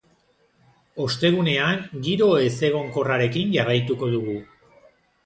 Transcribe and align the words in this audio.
Ostegunean 1.03 1.83
giro 2.07 2.29
ezegonkorrarekin 2.45 3.53
jarraituko 3.59 4.11
dugu. 4.15 4.35